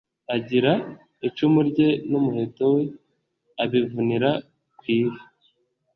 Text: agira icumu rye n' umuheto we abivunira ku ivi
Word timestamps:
agira 0.35 0.71
icumu 1.27 1.59
rye 1.69 1.89
n' 2.09 2.17
umuheto 2.19 2.63
we 2.73 2.83
abivunira 3.63 4.29
ku 4.77 4.83
ivi 4.97 5.21